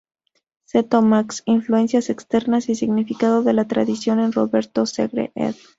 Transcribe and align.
Cetto, 0.69 1.01
Max, 1.03 1.43
“Influencias 1.45 2.09
externas 2.09 2.69
y 2.69 2.73
significado 2.73 3.43
de 3.43 3.53
la 3.53 3.67
tradición,“ 3.67 4.19
en 4.19 4.31
Roberto 4.31 4.87
Segre, 4.87 5.31
ed. 5.35 5.53